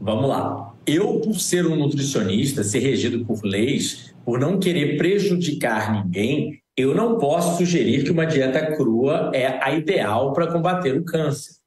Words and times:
Vamos 0.00 0.28
lá. 0.28 0.72
Eu, 0.86 1.20
por 1.20 1.38
ser 1.38 1.66
um 1.66 1.76
nutricionista, 1.76 2.64
ser 2.64 2.78
regido 2.78 3.24
por 3.26 3.44
leis, 3.44 4.14
por 4.24 4.38
não 4.38 4.58
querer 4.58 4.96
prejudicar 4.96 5.92
ninguém, 5.92 6.60
eu 6.76 6.94
não 6.94 7.18
posso 7.18 7.58
sugerir 7.58 8.04
que 8.04 8.10
uma 8.10 8.24
dieta 8.24 8.74
crua 8.74 9.30
é 9.34 9.62
a 9.62 9.72
ideal 9.74 10.32
para 10.32 10.46
combater 10.46 10.96
o 10.96 11.04
câncer. 11.04 11.60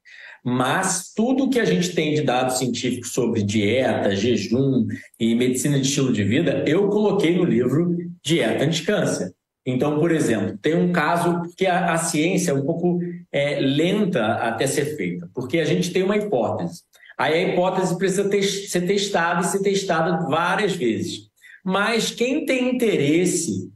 Mas 0.44 1.14
tudo 1.16 1.50
que 1.50 1.60
a 1.60 1.66
gente 1.66 1.94
tem 1.94 2.16
de 2.16 2.22
dados 2.24 2.58
científicos 2.58 3.14
sobre 3.14 3.44
dieta, 3.44 4.16
jejum 4.16 4.88
e 5.20 5.36
medicina 5.36 5.80
de 5.80 5.88
estilo 5.88 6.12
de 6.12 6.24
vida, 6.24 6.66
eu 6.68 6.90
coloquei 6.90 7.38
no 7.38 7.46
livro 7.46 7.96
Dieta 8.22 8.66
Anticâncer. 8.66 9.32
Então, 9.66 10.00
por 10.00 10.12
exemplo, 10.12 10.58
tem 10.62 10.76
um 10.76 10.92
caso 10.92 11.42
que 11.56 11.66
a, 11.66 11.94
a 11.94 11.98
ciência 11.98 12.52
é 12.52 12.54
um 12.54 12.66
pouco 12.66 13.00
é, 13.32 13.62
lenta 13.62 14.34
até 14.34 14.68
ser 14.68 14.98
feita, 14.98 15.30
porque 15.34 15.60
a 15.60 15.66
gente 15.66 15.92
tem 15.94 16.04
uma 16.04 16.18
hipótese. 16.18 16.82
Aí 17.18 17.34
a 17.34 17.50
hipótese 17.50 17.98
precisa 17.98 18.30
ter, 18.30 18.44
ser 18.44 18.82
testada 18.82 19.42
e 19.42 19.46
ser 19.46 19.62
testada 19.62 20.26
várias 20.28 20.74
vezes. 20.74 21.30
Mas 21.64 22.12
quem 22.12 22.46
tem 22.46 22.76
interesse 22.76 23.72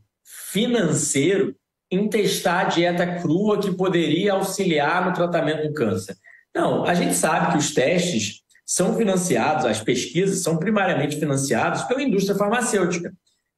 financeiro 0.51 1.55
em 1.89 2.07
testar 2.09 2.61
a 2.61 2.63
dieta 2.65 3.19
crua 3.21 3.59
que 3.59 3.73
poderia 3.73 4.33
auxiliar 4.33 5.05
no 5.05 5.13
tratamento 5.13 5.67
do 5.67 5.73
câncer? 5.73 6.15
Não, 6.53 6.83
a 6.83 6.93
gente 6.93 7.13
sabe 7.13 7.51
que 7.51 7.57
os 7.59 7.73
testes 7.73 8.41
são 8.65 8.97
financiados, 8.97 9.65
as 9.65 9.79
pesquisas 9.79 10.41
são 10.41 10.57
primariamente 10.57 11.17
financiadas 11.17 11.83
pela 11.83 12.03
indústria 12.03 12.37
farmacêutica. 12.37 13.13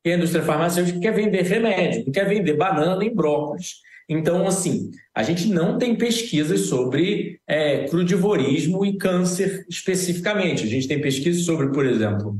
E 0.05 0.11
a 0.11 0.15
indústria 0.15 0.43
farmacêutica 0.43 0.99
quer 0.99 1.13
vender 1.13 1.41
remédio, 1.41 2.05
não 2.05 2.13
quer 2.13 2.27
vender 2.27 2.53
banana 2.53 2.95
nem 2.95 3.13
brócolis. 3.13 3.77
Então, 4.09 4.47
assim, 4.47 4.89
a 5.13 5.21
gente 5.21 5.47
não 5.47 5.77
tem 5.77 5.95
pesquisas 5.95 6.61
sobre 6.61 7.39
é, 7.47 7.85
crudivorismo 7.87 8.83
e 8.83 8.97
câncer 8.97 9.65
especificamente. 9.69 10.63
A 10.63 10.67
gente 10.67 10.87
tem 10.87 10.99
pesquisas 10.99 11.45
sobre, 11.45 11.71
por 11.71 11.85
exemplo, 11.85 12.35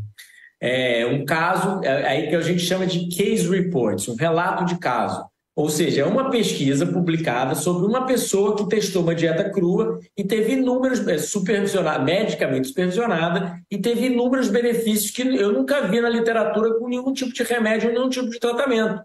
é, 0.59 1.05
um 1.05 1.23
caso 1.23 1.82
é, 1.84 2.08
aí 2.08 2.28
que 2.28 2.36
a 2.36 2.42
gente 2.42 2.64
chama 2.64 2.88
de 2.88 3.08
case 3.08 3.48
reports, 3.48 4.08
um 4.08 4.16
relato 4.16 4.66
de 4.66 4.80
caso. 4.80 5.23
Ou 5.56 5.70
seja, 5.70 6.02
é 6.02 6.06
uma 6.06 6.30
pesquisa 6.30 6.86
publicada 6.88 7.53
sobre 7.53 7.86
uma 7.86 8.06
pessoa 8.06 8.56
que 8.56 8.67
testou 8.70 9.04
uma 9.04 9.14
dieta 9.14 9.50
crua 9.50 10.00
e 10.17 10.23
teve 10.23 10.54
inúmeros, 10.54 11.06
é, 11.06 11.17
supervisionada, 11.17 12.04
medicamente 12.04 12.70
supervisionada, 12.70 13.59
e 13.70 13.78
teve 13.78 14.06
inúmeros 14.08 14.48
benefícios 14.48 15.11
que 15.11 15.22
eu 15.22 15.52
nunca 15.52 15.81
vi 15.81 16.00
na 16.00 16.09
literatura 16.09 16.80
com 16.80 16.88
nenhum 16.88 17.14
tipo 17.14 17.33
de 17.33 17.44
remédio, 17.44 17.92
nenhum 17.92 18.09
tipo 18.09 18.30
de 18.30 18.39
tratamento. 18.39 19.02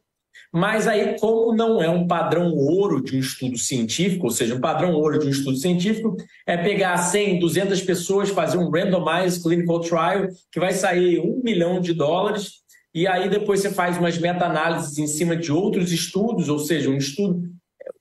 Mas 0.53 0.87
aí, 0.87 1.19
como 1.19 1.55
não 1.55 1.83
é 1.83 1.89
um 1.89 2.07
padrão 2.07 2.53
ouro 2.53 3.03
de 3.03 3.17
um 3.17 3.21
estudo 3.21 3.59
científico, 3.59 4.27
ou 4.27 4.31
seja, 4.31 4.55
um 4.55 4.61
padrão 4.61 4.93
ouro 4.95 5.19
de 5.19 5.27
um 5.27 5.31
estudo 5.31 5.57
científico, 5.57 6.17
é 6.47 6.57
pegar 6.57 6.97
100, 6.97 7.41
200 7.41 7.81
pessoas, 7.83 8.31
fazer 8.31 8.59
um 8.59 8.71
randomized 8.71 9.43
clinical 9.43 9.81
trial, 9.81 10.29
que 10.53 10.61
vai 10.61 10.73
sair 10.73 11.21
um 11.21 11.41
milhão 11.43 11.81
de 11.81 11.93
dólares, 11.93 12.65
e 12.95 13.09
aí 13.09 13.29
depois 13.29 13.61
você 13.61 13.71
faz 13.71 13.99
umas 13.99 14.17
meta-análises 14.19 14.99
em 14.99 15.07
cima 15.07 15.37
de 15.37 15.51
outros 15.51 15.91
estudos, 15.91 16.49
ou 16.49 16.61
seja, 16.61 16.89
um 16.89 16.97
estudo. 16.97 17.43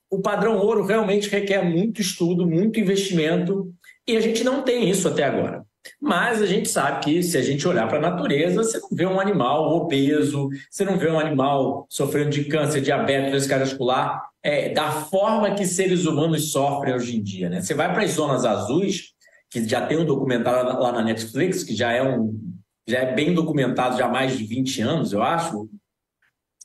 O 0.09 0.21
padrão 0.21 0.59
ouro 0.59 0.85
realmente 0.85 1.29
requer 1.29 1.63
muito 1.63 1.99
estudo, 1.99 2.45
muito 2.45 2.79
investimento, 2.79 3.73
e 4.07 4.15
a 4.15 4.21
gente 4.21 4.43
não 4.43 4.61
tem 4.61 4.87
isso 4.89 5.07
até 5.07 5.23
agora. 5.23 5.65
Mas 5.99 6.41
a 6.41 6.45
gente 6.45 6.69
sabe 6.69 7.03
que 7.03 7.23
se 7.23 7.37
a 7.37 7.41
gente 7.41 7.67
olhar 7.67 7.87
para 7.87 7.97
a 7.97 8.01
natureza, 8.01 8.63
você 8.63 8.79
não 8.79 8.89
vê 8.91 9.05
um 9.05 9.19
animal 9.19 9.75
obeso, 9.75 10.49
você 10.69 10.85
não 10.85 10.97
vê 10.97 11.09
um 11.09 11.19
animal 11.19 11.85
sofrendo 11.89 12.29
de 12.29 12.45
câncer, 12.45 12.81
diabetes 12.81 13.47
cardiovascular, 13.47 14.21
é, 14.41 14.69
da 14.69 14.91
forma 14.91 15.55
que 15.55 15.65
seres 15.65 16.05
humanos 16.05 16.51
sofrem 16.51 16.93
hoje 16.93 17.17
em 17.17 17.23
dia. 17.23 17.49
Né? 17.49 17.61
Você 17.61 17.73
vai 17.73 17.91
para 17.91 18.03
as 18.03 18.11
zonas 18.11 18.45
azuis, 18.45 19.13
que 19.49 19.67
já 19.67 19.85
tem 19.85 19.97
um 19.97 20.05
documentário 20.05 20.79
lá 20.79 20.91
na 20.91 21.03
Netflix, 21.03 21.63
que 21.63 21.75
já 21.75 21.91
é 21.91 22.01
um 22.03 22.53
já 22.87 22.99
é 22.99 23.13
bem 23.13 23.33
documentado 23.33 23.97
já 23.97 24.05
há 24.05 24.09
mais 24.09 24.37
de 24.37 24.43
20 24.43 24.81
anos, 24.81 25.13
eu 25.13 25.23
acho, 25.23 25.69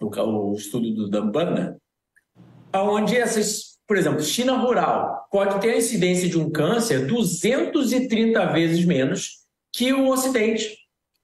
o, 0.01 0.07
o 0.07 0.55
estudo 0.55 0.93
do 0.93 1.09
Dampana, 1.09 1.77
onde 2.75 3.17
essas, 3.17 3.78
por 3.89 3.97
exemplo, 3.97 4.23
China 4.23 4.59
rural 4.59 5.27
pode 5.33 5.61
ter 5.63 5.71
a 5.71 5.79
incidência 5.79 6.29
de 6.29 6.39
um 6.39 6.51
câncer 6.51 7.07
230 7.07 8.45
vezes 8.53 8.85
menos 8.85 9.39
que 9.73 9.95
o 9.95 10.11
Ocidente. 10.11 10.77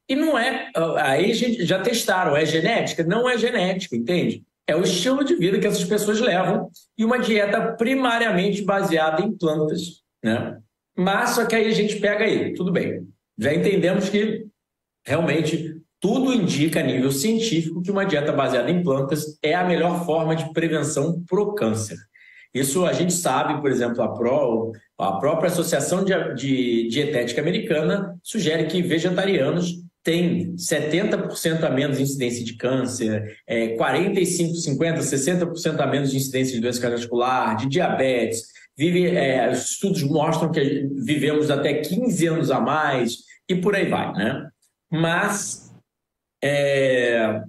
E 0.08 0.16
não 0.16 0.38
é, 0.38 0.70
aí 0.98 1.34
já 1.34 1.80
testaram, 1.80 2.34
é 2.34 2.46
genética? 2.46 3.04
Não 3.04 3.28
é 3.28 3.36
genética, 3.36 3.94
entende? 3.94 4.42
É 4.66 4.74
o 4.74 4.82
estilo 4.82 5.22
de 5.22 5.36
vida 5.36 5.58
que 5.58 5.66
essas 5.66 5.84
pessoas 5.84 6.20
levam 6.20 6.70
e 6.96 7.04
uma 7.04 7.18
dieta 7.18 7.74
primariamente 7.74 8.62
baseada 8.62 9.22
em 9.22 9.36
plantas, 9.36 10.02
né? 10.22 10.58
Mas 10.96 11.30
só 11.30 11.44
que 11.44 11.54
aí 11.54 11.66
a 11.66 11.72
gente 11.72 11.96
pega 11.96 12.24
aí, 12.24 12.54
tudo 12.54 12.72
bem. 12.72 13.06
Já 13.38 13.52
entendemos 13.52 14.08
que 14.08 14.46
realmente 15.04 15.76
tudo 16.00 16.32
indica 16.32 16.80
a 16.80 16.82
nível 16.82 17.10
científico 17.10 17.82
que 17.82 17.90
uma 17.90 18.06
dieta 18.06 18.32
baseada 18.32 18.70
em 18.70 18.82
plantas 18.82 19.38
é 19.42 19.54
a 19.54 19.64
melhor 19.64 20.06
forma 20.06 20.34
de 20.34 20.50
prevenção 20.52 21.22
para 21.28 21.42
o 21.42 21.54
câncer. 21.54 21.98
Isso 22.54 22.86
a 22.86 22.92
gente 22.92 23.12
sabe, 23.12 23.60
por 23.60 23.70
exemplo, 23.70 24.00
a, 24.02 24.14
Pro, 24.14 24.72
a 24.98 25.12
própria 25.14 25.48
Associação 25.48 26.04
de, 26.04 26.12
de 26.34 26.88
Dietética 26.88 27.40
Americana 27.40 28.16
sugere 28.22 28.66
que 28.66 28.80
vegetarianos 28.80 29.82
têm 30.04 30.54
70% 30.54 31.64
a 31.64 31.70
menos 31.70 31.98
incidência 31.98 32.44
de 32.44 32.56
câncer, 32.56 33.38
é, 33.46 33.68
45, 33.76 34.54
50, 34.54 35.00
60% 35.00 35.80
a 35.80 35.86
menos 35.86 36.10
de 36.10 36.18
incidência 36.18 36.54
de 36.54 36.60
doença 36.60 36.80
cardiovascular, 36.80 37.56
de 37.56 37.68
diabetes. 37.68 38.42
Vive, 38.76 39.06
é, 39.06 39.50
os 39.50 39.70
estudos 39.70 40.02
mostram 40.02 40.52
que 40.52 40.86
vivemos 40.96 41.50
até 41.50 41.74
15 41.74 42.26
anos 42.26 42.50
a 42.50 42.60
mais 42.60 43.16
e 43.48 43.54
por 43.56 43.74
aí 43.74 43.88
vai, 43.88 44.12
né? 44.12 44.48
mas 44.90 45.72
é, 46.42 47.40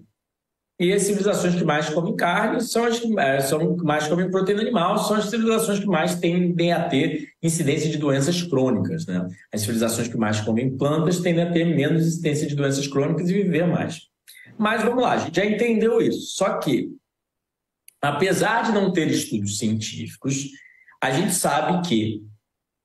e 0.77 0.91
as 0.91 1.03
civilizações 1.03 1.55
que 1.55 1.63
mais 1.63 1.89
comem 1.89 2.15
carne 2.15 2.61
são 2.61 2.83
as 2.83 2.99
que, 2.99 3.17
é, 3.17 3.39
são 3.39 3.77
mais 3.77 4.07
comem 4.07 4.29
proteína 4.29 4.61
animal, 4.61 4.97
são 4.97 5.15
as 5.15 5.29
civilizações 5.29 5.79
que 5.79 5.85
mais 5.85 6.15
tendem 6.15 6.73
a 6.73 6.89
ter 6.89 7.29
incidência 7.41 7.89
de 7.89 7.97
doenças 7.97 8.41
crônicas. 8.41 9.05
Né? 9.05 9.25
As 9.53 9.61
civilizações 9.61 10.09
que 10.09 10.17
mais 10.17 10.41
comem 10.41 10.75
plantas 10.75 11.21
tendem 11.21 11.43
a 11.43 11.51
ter 11.51 11.63
menos 11.63 12.05
incidência 12.05 12.45
de 12.45 12.55
doenças 12.55 12.87
crônicas 12.87 13.29
e 13.29 13.33
viver 13.33 13.65
mais. 13.65 14.09
Mas 14.57 14.83
vamos 14.83 15.01
lá, 15.01 15.13
a 15.13 15.17
gente 15.17 15.35
já 15.35 15.45
entendeu 15.45 16.01
isso. 16.01 16.35
Só 16.35 16.57
que, 16.57 16.89
apesar 18.01 18.63
de 18.63 18.73
não 18.73 18.91
ter 18.91 19.07
estudos 19.07 19.57
científicos, 19.57 20.49
a 21.01 21.09
gente 21.09 21.33
sabe 21.33 21.87
que 21.87 22.21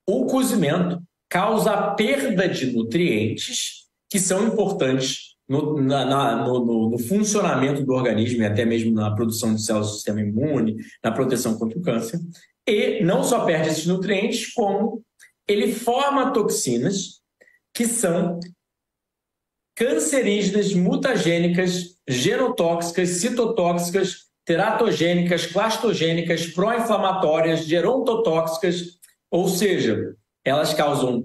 o 0.07 0.27
cozimento 0.27 1.03
causa 1.29 1.93
perda 1.95 2.49
de 2.49 2.67
nutrientes 2.67 3.90
que 4.11 4.19
são 4.19 4.47
importantes 4.47 5.37
no, 5.49 5.81
na, 5.81 6.05
na, 6.05 6.45
no, 6.45 6.91
no, 6.91 6.99
funcionamento 6.99 7.85
do 7.85 7.93
organismo 7.93 8.43
e 8.43 8.47
até 8.47 8.65
mesmo 8.65 8.93
na 8.93 9.15
produção 9.15 9.55
de 9.55 9.65
células 9.65 9.89
do 9.89 9.95
sistema 9.95 10.21
imune, 10.21 10.77
na 11.03 11.13
proteção 11.13 11.57
contra 11.57 11.79
o 11.79 11.83
câncer. 11.83 12.21
E 12.67 13.03
não 13.03 13.25
só 13.25 13.45
perde 13.45 13.69
esses 13.69 13.87
nutrientes, 13.87 14.53
como 14.53 15.03
ele 15.49 15.73
forma 15.73 16.33
toxinas 16.33 17.21
que 17.75 17.87
são 17.87 18.39
cancerígenas, 19.75 20.75
mutagênicas, 20.75 21.97
genotóxicas, 22.07 23.09
citotóxicas, 23.09 24.27
teratogênicas, 24.45 25.47
clastogênicas, 25.47 26.47
pró-inflamatórias, 26.47 27.65
gerontotóxicas, 27.67 28.99
ou 29.31 29.49
seja, 29.49 30.15
elas 30.45 30.75
causam 30.75 31.25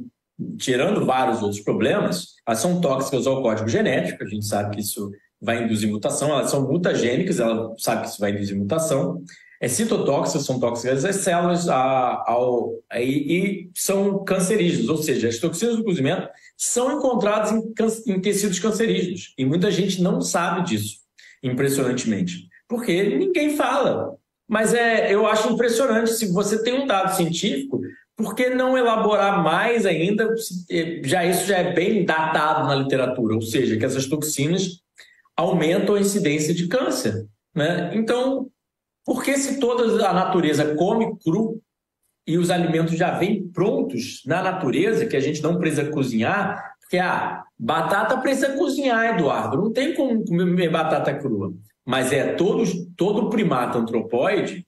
tirando 0.58 1.06
vários 1.06 1.42
outros 1.42 1.62
problemas, 1.62 2.36
elas 2.46 2.60
são 2.60 2.82
tóxicas 2.82 3.26
ao 3.26 3.42
código 3.42 3.70
genético, 3.70 4.24
a 4.24 4.28
gente 4.28 4.46
sabe 4.46 4.76
que 4.76 4.82
isso 4.82 5.12
vai 5.42 5.64
induzir 5.64 5.90
mutação, 5.90 6.32
elas 6.32 6.50
são 6.50 6.68
mutagênicas, 6.68 7.40
ela 7.40 7.74
sabe 7.78 8.04
que 8.04 8.10
isso 8.10 8.20
vai 8.20 8.32
induzir 8.32 8.58
mutação. 8.58 9.22
É 9.62 9.68
citotóxicas, 9.68 10.46
são 10.46 10.60
tóxicas 10.60 11.06
às 11.06 11.16
células 11.18 11.70
a, 11.70 12.24
ao, 12.28 12.74
a, 12.90 13.00
e, 13.00 13.10
e, 13.10 13.70
são 13.74 14.24
cancerígenas, 14.24 14.90
ou 14.90 14.98
seja, 14.98 15.30
as 15.30 15.38
toxinas 15.38 15.78
do 15.78 15.84
cozimento 15.84 16.28
são 16.58 16.98
encontradas 16.98 17.52
em, 17.52 18.14
em 18.14 18.20
tecidos 18.20 18.60
cancerígenos. 18.60 19.34
E 19.38 19.46
muita 19.46 19.72
gente 19.72 20.02
não 20.02 20.20
sabe 20.20 20.66
disso, 20.66 20.98
impressionantemente, 21.42 22.50
porque 22.68 23.18
ninguém 23.18 23.56
fala. 23.56 24.16
Mas 24.48 24.74
é, 24.74 25.12
eu 25.12 25.26
acho 25.26 25.50
impressionante, 25.52 26.12
se 26.12 26.32
você 26.32 26.62
tem 26.62 26.82
um 26.82 26.86
dado 26.86 27.16
científico, 27.16 27.82
por 28.16 28.34
que 28.34 28.50
não 28.50 28.78
elaborar 28.78 29.44
mais 29.44 29.86
ainda? 29.86 30.34
Eh, 30.70 31.02
já 31.04 31.26
isso 31.26 31.46
já 31.46 31.58
é 31.58 31.74
bem 31.74 32.06
datado 32.06 32.68
na 32.68 32.76
literatura, 32.76 33.36
ou 33.36 33.42
seja, 33.42 33.78
que 33.78 33.86
essas 33.86 34.08
toxinas 34.08 34.82
aumentam 35.36 35.96
a 35.96 36.00
incidência 36.00 36.54
de 36.54 36.68
câncer. 36.68 37.28
Né? 37.54 37.92
Então, 37.94 38.50
por 39.06 39.24
que 39.24 39.38
se 39.38 39.60
toda 39.60 40.08
a 40.08 40.14
natureza 40.14 40.76
come 40.76 41.18
cru 41.24 41.62
e 42.26 42.38
os 42.38 42.50
alimentos 42.50 42.98
já 42.98 43.18
vêm 43.18 43.48
prontos 43.50 44.22
na 44.26 44.42
natureza, 44.42 45.06
que 45.06 45.16
a 45.16 45.22
gente 45.22 45.44
não 45.44 45.60
precisa 45.60 45.92
cozinhar? 45.92 46.74
Porque 46.80 46.98
a 46.98 47.12
ah, 47.12 47.44
batata 47.58 48.18
precisa 48.18 48.56
cozinhar, 48.56 49.16
Eduardo. 49.16 49.58
Não 49.58 49.74
tem 49.74 49.94
como 49.94 50.24
comer 50.24 50.70
batata 50.70 51.14
crua. 51.14 51.54
Mas 51.86 52.12
é 52.12 52.34
todo, 52.34 52.64
todo 52.96 53.30
primata 53.30 53.78
antropóide 53.78 54.65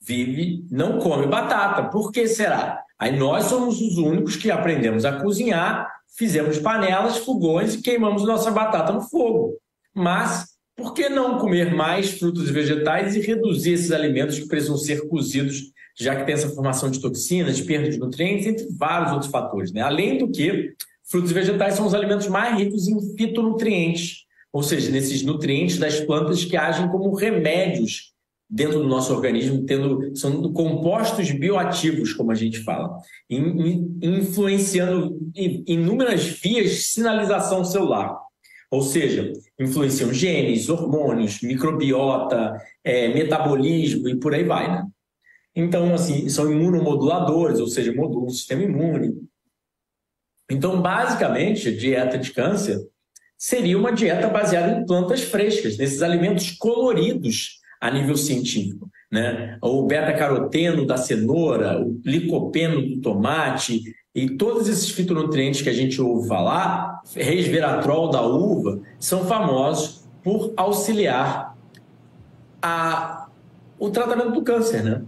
vive, 0.00 0.64
não 0.70 0.98
come 0.98 1.26
batata. 1.26 1.88
Por 1.88 2.10
que 2.10 2.26
será? 2.26 2.82
Aí 2.98 3.16
nós 3.16 3.44
somos 3.44 3.80
os 3.80 3.96
únicos 3.98 4.36
que 4.36 4.50
aprendemos 4.50 5.04
a 5.04 5.20
cozinhar, 5.20 5.90
fizemos 6.16 6.58
panelas, 6.58 7.18
fogões 7.18 7.74
e 7.74 7.82
queimamos 7.82 8.24
nossa 8.24 8.50
batata 8.50 8.92
no 8.92 9.00
fogo. 9.00 9.54
Mas 9.94 10.46
por 10.76 10.94
que 10.94 11.08
não 11.08 11.38
comer 11.38 11.74
mais 11.74 12.18
frutos 12.18 12.48
e 12.48 12.52
vegetais 12.52 13.14
e 13.14 13.20
reduzir 13.20 13.72
esses 13.72 13.92
alimentos 13.92 14.38
que 14.38 14.48
precisam 14.48 14.76
ser 14.76 15.08
cozidos, 15.08 15.72
já 15.98 16.16
que 16.16 16.24
tem 16.24 16.34
essa 16.34 16.48
formação 16.48 16.90
de 16.90 17.00
toxinas, 17.00 17.56
de 17.56 17.64
perda 17.64 17.90
de 17.90 17.98
nutrientes, 17.98 18.46
entre 18.46 18.66
vários 18.76 19.12
outros 19.12 19.30
fatores. 19.30 19.72
Né? 19.72 19.82
Além 19.82 20.16
do 20.16 20.30
que, 20.30 20.72
frutos 21.04 21.30
e 21.30 21.34
vegetais 21.34 21.74
são 21.74 21.86
os 21.86 21.94
alimentos 21.94 22.28
mais 22.28 22.58
ricos 22.58 22.88
em 22.88 23.16
fitonutrientes, 23.16 24.24
ou 24.52 24.62
seja, 24.62 24.90
nesses 24.90 25.22
nutrientes 25.22 25.78
das 25.78 26.00
plantas 26.00 26.44
que 26.44 26.56
agem 26.56 26.88
como 26.88 27.14
remédios 27.14 28.12
dentro 28.50 28.80
do 28.80 28.88
nosso 28.88 29.14
organismo, 29.14 29.64
tendo, 29.64 30.14
são 30.16 30.52
compostos 30.52 31.30
bioativos, 31.30 32.12
como 32.12 32.32
a 32.32 32.34
gente 32.34 32.58
fala, 32.64 32.98
influenciando 33.30 35.16
inúmeras 35.34 36.24
vias 36.24 36.70
de 36.70 36.76
sinalização 36.82 37.64
celular. 37.64 38.18
Ou 38.68 38.82
seja, 38.82 39.32
influenciam 39.58 40.12
genes, 40.12 40.68
hormônios, 40.68 41.40
microbiota, 41.42 42.60
é, 42.82 43.08
metabolismo 43.08 44.08
e 44.08 44.16
por 44.16 44.34
aí 44.34 44.44
vai. 44.44 44.68
Né? 44.68 44.86
Então, 45.54 45.94
assim, 45.94 46.28
são 46.28 46.50
imunomoduladores, 46.50 47.60
ou 47.60 47.68
seja, 47.68 47.92
modulam 47.92 48.26
o 48.26 48.30
sistema 48.30 48.62
imune. 48.62 49.14
Então, 50.50 50.80
basicamente, 50.82 51.68
a 51.68 51.76
dieta 51.76 52.18
de 52.18 52.32
câncer 52.32 52.80
seria 53.38 53.78
uma 53.78 53.92
dieta 53.92 54.28
baseada 54.28 54.72
em 54.72 54.86
plantas 54.86 55.22
frescas, 55.22 55.78
nesses 55.78 56.02
alimentos 56.02 56.50
coloridos 56.52 57.59
a 57.80 57.90
nível 57.90 58.16
científico. 58.16 58.90
Né? 59.10 59.58
O 59.62 59.82
beta-caroteno 59.82 60.86
da 60.86 60.96
cenoura, 60.96 61.80
o 61.80 62.00
licopeno 62.04 62.80
do 62.82 63.00
tomate 63.00 63.82
e 64.14 64.36
todos 64.36 64.68
esses 64.68 64.90
fitonutrientes 64.90 65.62
que 65.62 65.68
a 65.68 65.72
gente 65.72 66.00
ouve 66.00 66.28
falar, 66.28 67.00
resveratrol 67.14 68.10
da 68.10 68.22
uva, 68.22 68.80
são 68.98 69.24
famosos 69.24 70.04
por 70.22 70.52
auxiliar 70.56 71.56
a, 72.60 73.28
o 73.78 73.90
tratamento 73.90 74.32
do 74.32 74.42
câncer. 74.42 74.82
Né? 74.82 75.02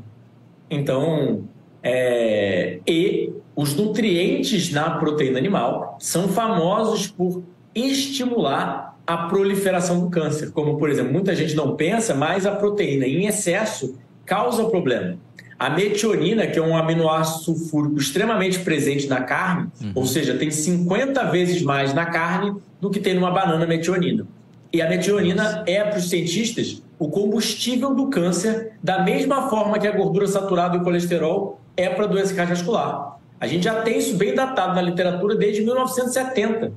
Então, 0.71 1.45
é, 1.83 2.81
e 2.87 3.33
os 3.55 3.75
nutrientes 3.75 4.71
na 4.71 4.99
proteína 4.99 5.39
animal 5.39 5.97
são 6.01 6.29
famosos 6.29 7.07
por 7.07 7.43
estimular 7.75 8.92
a 9.07 9.17
proliferação 9.29 10.01
do 10.01 10.11
câncer. 10.11 10.51
Como, 10.53 10.79
por 10.79 10.89
exemplo, 10.89 11.13
muita 11.13 11.35
gente 11.35 11.55
não 11.55 11.77
pensa, 11.77 12.15
mas 12.15 12.47
a 12.47 12.53
proteína 12.53 13.07
em 13.07 13.27
excesso 13.27 13.97
causa 14.25 14.65
problema. 14.65 15.17
A 15.59 15.71
metionina, 15.71 16.47
que 16.47 16.59
é 16.59 16.63
um 16.63 16.77
aminoácido 16.77 17.45
sulfúrico 17.45 17.97
extremamente 17.97 18.59
presente 18.61 19.07
na 19.07 19.21
carne, 19.21 19.69
uhum. 19.81 19.93
ou 19.95 20.07
seja, 20.07 20.35
tem 20.37 20.51
50 20.51 21.23
vezes 21.31 21.63
mais 21.63 21.95
na 21.95 22.07
carne 22.07 22.57
do 22.81 22.91
que 22.91 22.99
tem 22.99 23.15
numa 23.15 23.31
banana 23.31 23.65
metionina. 23.65 24.27
E 24.73 24.81
a 24.81 24.89
metionina 24.89 25.63
é, 25.67 25.85
para 25.85 25.99
os 25.99 26.09
cientistas, 26.09 26.83
o 26.99 27.09
combustível 27.09 27.95
do 27.95 28.09
câncer, 28.09 28.73
da 28.83 29.03
mesma 29.03 29.49
forma 29.49 29.79
que 29.79 29.87
a 29.87 29.93
gordura 29.93 30.27
saturada 30.27 30.77
e 30.77 30.81
o 30.81 30.83
colesterol 30.83 31.61
é 31.77 31.89
para 31.89 32.05
a 32.05 32.09
doença 32.09 32.35
cardiovascular. 32.35 33.19
A 33.39 33.47
gente 33.47 33.65
já 33.65 33.83
tem 33.83 33.99
isso 33.99 34.17
bem 34.17 34.35
datado 34.35 34.75
na 34.75 34.83
literatura 34.83 35.35
desde 35.35 35.63
1970. 35.63 36.73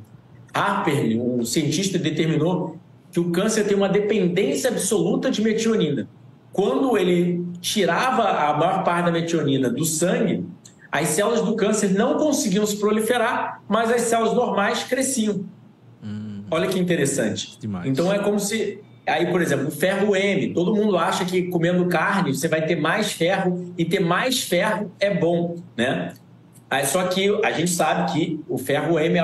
Harper, 0.56 1.22
um 1.22 1.44
cientista, 1.44 2.00
determinou 2.00 2.78
que 3.12 3.19
o 3.19 3.30
câncer 3.30 3.66
tem 3.66 3.75
uma 3.75 3.90
dependência 3.90 4.69
absoluta 4.69 5.30
de 5.30 5.42
metionina. 5.42 6.07
Quando 6.54 6.98
ele 6.98 7.46
tirava 7.60 8.24
a 8.24 8.57
maior 8.57 8.84
parte 8.86 9.06
da 9.06 9.12
metionina 9.12 9.69
do 9.69 9.84
sangue, 9.84 10.46
as 10.90 11.10
células 11.10 11.42
do 11.42 11.56
câncer 11.57 11.94
não 11.94 12.18
conseguiam 12.18 12.66
se 12.66 12.78
proliferar, 12.78 13.62
mas 13.68 13.92
as 13.92 14.02
células 14.04 14.34
normais 14.34 14.84
cresciam. 14.84 15.44
Hum, 16.02 16.44
Olha 16.50 16.68
que 16.68 16.80
interessante. 16.80 17.60
Demais. 17.60 17.86
Então 17.90 18.12
é 18.13 18.19
como 18.19 18.40
se. 18.40 18.80
Aí, 19.06 19.28
por 19.28 19.42
exemplo, 19.42 19.68
o 19.68 19.72
ferro 19.72 20.16
M. 20.16 20.54
Todo 20.54 20.74
mundo 20.74 20.98
acha 20.98 21.25
que 21.25 21.44
comendo 21.44 21.86
carne 21.88 22.34
você 22.34 22.48
vai 22.48 22.66
ter 22.66 22.78
mais 22.78 23.12
ferro 23.12 23.74
e 23.78 23.84
ter 23.84 24.00
mais 24.00 24.42
ferro 24.42 24.92
é 25.00 25.13
bom, 25.13 25.58
né? 25.75 26.13
Só 26.85 27.03
que 27.07 27.39
a 27.44 27.51
gente 27.51 27.71
sabe 27.71 28.12
que 28.12 28.39
o 28.50 28.57
ferro 28.57 29.00
M, 29.00 29.19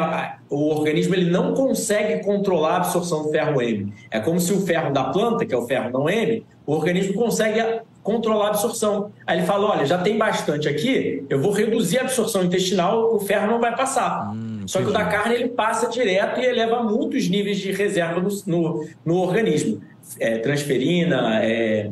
o 0.50 0.70
organismo 0.70 1.16
ele 1.16 1.30
não 1.30 1.54
consegue 1.54 2.24
controlar 2.24 2.74
a 2.74 2.78
absorção 2.78 3.24
do 3.24 3.30
ferro 3.30 3.62
M. 3.62 3.92
É 4.10 4.20
como 4.20 4.40
se 4.40 4.54
o 4.54 4.62
ferro 4.62 4.94
da 4.94 5.06
planta, 5.06 5.46
que 5.46 5.54
é 5.54 5.58
o 5.58 5.66
ferro 5.66 5.90
não 5.90 6.10
M, 6.10 6.46
o 6.66 6.74
organismo 6.74 7.14
consegue 7.14 7.82
controlar 8.04 8.48
a 8.48 8.50
absorção. 8.50 9.12
Aí 9.26 9.40
ele 9.40 9.46
fala: 9.46 9.72
olha, 9.72 9.86
já 9.86 9.98
tem 9.98 10.18
bastante 10.18 10.68
aqui, 10.70 11.26
eu 11.30 11.42
vou 11.42 11.52
reduzir 11.52 12.00
a 12.00 12.02
absorção 12.02 12.44
intestinal, 12.44 13.14
o 13.14 13.20
ferro 13.20 13.48
não 13.48 13.60
vai 13.60 13.76
passar. 13.76 14.32
Hum, 14.32 14.62
Só 14.66 14.80
que 14.80 14.88
o 14.88 14.92
da 14.92 15.06
carne 15.06 15.36
ele 15.36 15.50
passa 15.50 15.90
direto 15.90 16.40
e 16.40 16.46
eleva 16.46 16.84
muitos 16.84 17.28
níveis 17.28 17.58
de 17.58 17.72
reserva 17.72 18.20
no, 18.20 18.30
no, 18.46 18.88
no 19.04 19.18
organismo. 19.18 19.82
É, 20.20 20.40
transferina, 20.40 21.44
é, 21.44 21.90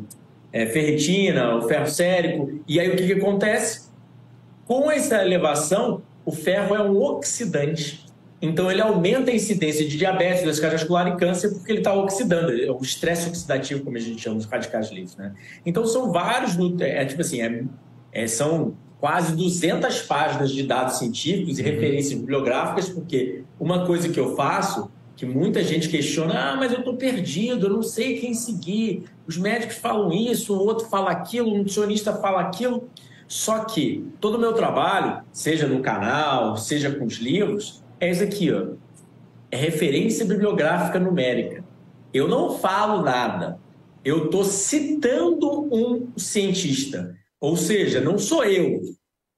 é, 0.51 0.65
ferritina, 0.65 1.55
o 1.55 1.61
ferro 1.63 1.87
sérico. 1.87 2.59
E 2.67 2.79
aí 2.79 2.89
o 2.89 2.95
que, 2.95 3.05
que 3.05 3.13
acontece? 3.13 3.88
Com 4.69 4.91
essa 4.91 5.25
elevação, 5.25 6.03
o 6.23 6.31
ferro 6.31 6.75
é 6.75 6.83
um 6.83 6.95
oxidante. 7.01 8.05
Então, 8.39 8.71
ele 8.71 8.79
aumenta 8.79 9.31
a 9.31 9.33
incidência 9.33 9.83
de 9.83 9.97
diabetes, 9.97 10.43
doença 10.43 10.61
cardiovascular 10.61 11.07
e 11.07 11.17
câncer 11.17 11.49
porque 11.49 11.71
ele 11.71 11.79
está 11.79 11.91
oxidando. 11.91 12.51
É 12.51 12.69
o 12.69 12.79
estresse 12.79 13.27
oxidativo, 13.27 13.83
como 13.83 13.97
a 13.97 13.99
gente 13.99 14.21
chama, 14.21 14.37
os 14.37 14.45
radicais 14.45 14.91
livres. 14.91 15.17
Né? 15.17 15.33
Então, 15.65 15.87
são 15.87 16.11
vários... 16.11 16.55
É, 16.81 17.03
tipo 17.03 17.19
assim, 17.19 17.41
é, 17.41 17.63
é, 18.11 18.27
são 18.27 18.75
quase 18.99 19.35
200 19.35 20.03
páginas 20.03 20.51
de 20.51 20.61
dados 20.61 20.99
científicos 20.99 21.57
e 21.57 21.63
uhum. 21.63 21.67
referências 21.67 22.19
bibliográficas, 22.19 22.89
porque 22.89 23.41
uma 23.59 23.87
coisa 23.87 24.07
que 24.07 24.19
eu 24.19 24.35
faço, 24.35 24.91
que 25.15 25.25
muita 25.25 25.63
gente 25.63 25.89
questiona, 25.89 26.51
ah, 26.51 26.55
mas 26.55 26.71
eu 26.71 26.79
estou 26.79 26.95
perdido, 26.95 27.65
eu 27.65 27.71
não 27.71 27.81
sei 27.81 28.19
quem 28.19 28.35
seguir, 28.35 29.05
os 29.25 29.35
médicos 29.35 29.77
falam 29.77 30.11
isso, 30.11 30.53
o 30.53 30.63
outro 30.63 30.85
fala 30.85 31.09
aquilo, 31.09 31.51
o 31.51 31.57
nutricionista 31.57 32.13
fala 32.13 32.41
aquilo. 32.41 32.87
Só 33.29 33.63
que 33.63 34.11
todo 34.19 34.35
o 34.35 34.39
meu 34.39 34.53
trabalho, 34.53 35.23
seja 35.31 35.67
no 35.67 35.83
canal, 35.83 36.57
seja 36.57 36.89
com 36.89 37.05
os 37.05 37.17
livros, 37.17 37.83
é 37.99 38.09
isso 38.09 38.23
aqui, 38.23 38.51
ó. 38.51 38.73
É 39.51 39.55
referência 39.55 40.25
bibliográfica 40.25 40.99
numérica. 40.99 41.63
Eu 42.11 42.27
não 42.27 42.57
falo 42.57 43.03
nada. 43.03 43.59
Eu 44.03 44.25
estou 44.25 44.43
citando 44.43 45.71
um 45.71 46.11
cientista. 46.17 47.15
Ou 47.39 47.55
seja, 47.55 48.01
não 48.01 48.17
sou 48.17 48.43
eu. 48.43 48.81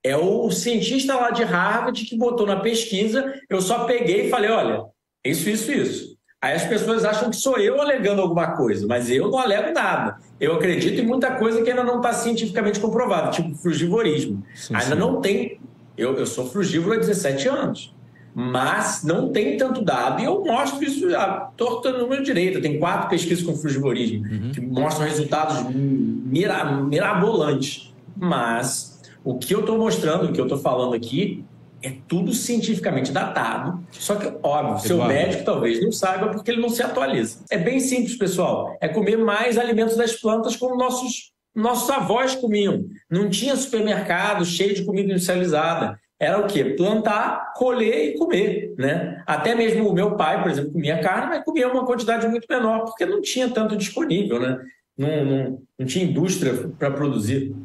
É 0.01 0.15
o 0.15 0.49
cientista 0.51 1.15
lá 1.15 1.29
de 1.31 1.43
Harvard 1.43 2.05
que 2.05 2.17
botou 2.17 2.47
na 2.47 2.61
pesquisa. 2.61 3.41
Eu 3.49 3.61
só 3.61 3.83
peguei 3.83 4.27
e 4.27 4.29
falei: 4.29 4.49
olha, 4.49 4.85
isso, 5.25 5.49
isso, 5.49 5.69
isso. 5.69 6.17
Aí 6.41 6.55
as 6.55 6.65
pessoas 6.65 7.05
acham 7.05 7.29
que 7.29 7.35
sou 7.35 7.57
eu 7.57 7.79
alegando 7.79 8.19
alguma 8.19 8.47
coisa, 8.47 8.87
mas 8.87 9.11
eu 9.11 9.29
não 9.29 9.37
alego 9.37 9.71
nada. 9.71 10.17
Eu 10.39 10.53
acredito 10.53 10.99
em 10.99 11.05
muita 11.05 11.35
coisa 11.35 11.61
que 11.61 11.69
ainda 11.69 11.83
não 11.83 11.97
está 11.97 12.11
cientificamente 12.13 12.79
comprovada, 12.79 13.29
tipo 13.29 13.53
frugivorismo. 13.53 14.43
Sim, 14.55 14.73
ainda 14.73 14.95
sim. 14.95 14.99
não 14.99 15.21
tem. 15.21 15.59
Eu, 15.95 16.17
eu 16.17 16.25
sou 16.25 16.47
frugívoro 16.47 16.95
há 16.95 16.97
17 16.97 17.47
anos, 17.47 17.93
mas 18.33 19.03
não 19.03 19.29
tem 19.31 19.55
tanto 19.55 19.83
dado 19.83 20.19
e 20.19 20.25
eu 20.25 20.43
mostro 20.43 20.83
isso 20.83 21.07
já 21.11 21.51
torta 21.55 21.91
no 21.91 22.09
meu 22.09 22.23
direito. 22.23 22.59
Tem 22.59 22.79
quatro 22.79 23.07
pesquisas 23.07 23.43
com 23.43 23.55
frugivorismo 23.55 24.25
uhum. 24.25 24.51
que 24.51 24.61
mostram 24.61 25.05
resultados 25.05 25.63
mira, 25.75 26.71
mirabolantes. 26.81 27.93
Mas 28.17 28.99
o 29.23 29.37
que 29.37 29.53
eu 29.53 29.59
estou 29.59 29.77
mostrando, 29.77 30.25
o 30.25 30.33
que 30.33 30.41
eu 30.41 30.45
estou 30.45 30.57
falando 30.57 30.95
aqui, 30.95 31.45
é 31.83 31.93
tudo 32.07 32.33
cientificamente 32.33 33.11
datado. 33.11 33.83
Só 33.91 34.15
que, 34.15 34.31
óbvio, 34.43 34.79
seu 34.79 35.03
médico 35.05 35.43
talvez 35.43 35.81
não 35.81 35.91
saiba 35.91 36.29
porque 36.29 36.51
ele 36.51 36.61
não 36.61 36.69
se 36.69 36.83
atualiza. 36.83 37.43
É 37.49 37.57
bem 37.57 37.79
simples, 37.79 38.17
pessoal. 38.17 38.77
É 38.79 38.87
comer 38.87 39.17
mais 39.17 39.57
alimentos 39.57 39.95
das 39.95 40.13
plantas 40.13 40.55
como 40.55 40.75
nossos, 40.75 41.31
nossos 41.55 41.89
avós 41.89 42.35
comiam. 42.35 42.85
Não 43.09 43.29
tinha 43.29 43.55
supermercado 43.55 44.45
cheio 44.45 44.75
de 44.75 44.83
comida 44.85 45.11
industrializada. 45.11 45.99
Era 46.19 46.39
o 46.39 46.45
quê? 46.45 46.63
Plantar, 46.63 47.53
colher 47.55 48.09
e 48.09 48.17
comer, 48.17 48.75
né? 48.77 49.23
Até 49.25 49.55
mesmo 49.55 49.89
o 49.89 49.93
meu 49.93 50.15
pai, 50.15 50.39
por 50.39 50.51
exemplo, 50.51 50.71
comia 50.71 50.99
carne, 50.99 51.29
mas 51.29 51.43
comia 51.43 51.67
uma 51.67 51.83
quantidade 51.83 52.27
muito 52.27 52.45
menor, 52.47 52.85
porque 52.85 53.07
não 53.07 53.21
tinha 53.21 53.49
tanto 53.49 53.75
disponível, 53.75 54.39
né? 54.39 54.59
Não, 54.95 55.25
não, 55.25 55.61
não 55.79 55.87
tinha 55.87 56.05
indústria 56.05 56.53
para 56.77 56.91
produzir. 56.91 57.51